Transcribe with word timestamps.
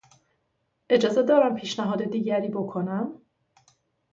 اجازه 0.89 1.23
دارم 1.23 1.55
پیشنهاد 1.55 2.03
دیگری 2.03 2.49
بکنم؟ 2.49 3.21